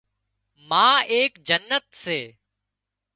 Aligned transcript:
ما 0.69 0.87
ايڪ 1.15 1.31
جنت 1.47 1.85
سي 2.03 2.19